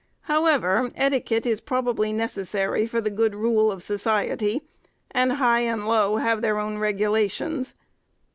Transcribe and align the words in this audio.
However, 0.21 0.89
etiquette 0.95 1.45
is 1.45 1.61
probably 1.61 2.11
necessary 2.11 2.87
for 2.87 3.01
the 3.01 3.11
good 3.11 3.35
rule 3.35 3.71
of 3.71 3.83
society, 3.83 4.63
and 5.11 5.33
high 5.33 5.59
and 5.59 5.87
low 5.87 6.17
have 6.17 6.41
their 6.41 6.57
own 6.57 6.79
regulations. 6.79 7.75